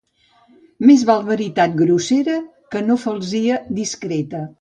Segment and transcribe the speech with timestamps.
[0.89, 2.37] Més val veritat grossera,
[2.73, 4.43] que no falsia discreta.